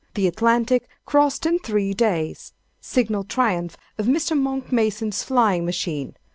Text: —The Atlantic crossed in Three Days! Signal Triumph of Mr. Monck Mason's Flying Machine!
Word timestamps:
—The 0.15 0.25
Atlantic 0.25 0.89
crossed 1.05 1.45
in 1.45 1.59
Three 1.59 1.93
Days! 1.93 2.53
Signal 2.79 3.23
Triumph 3.23 3.77
of 3.99 4.07
Mr. 4.07 4.35
Monck 4.35 4.71
Mason's 4.71 5.21
Flying 5.21 5.63
Machine! 5.63 6.15